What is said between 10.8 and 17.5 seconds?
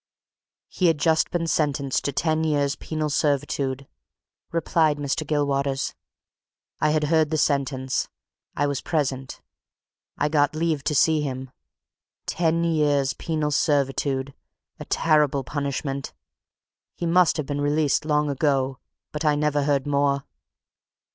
to see him. Ten years' penal servitude! a terrible punishment. He must have